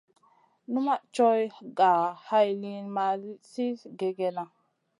[0.71, 1.45] Numaʼ coyh
[1.77, 1.91] ga
[2.27, 3.05] hay liyn ma
[3.49, 3.67] sli
[3.99, 4.43] kègèna.